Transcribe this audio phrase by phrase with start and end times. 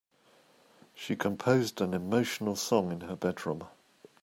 [0.95, 3.65] She composed an emotional song in her bedroom.